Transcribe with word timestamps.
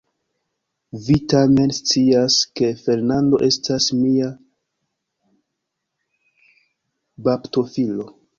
Vi 1.09 1.17
tamen 1.33 1.73
scias, 1.79 2.37
ke 2.61 2.69
Fernando 2.79 3.41
estas 3.49 3.91
mia 3.99 4.31
baptofilo. 7.29 8.11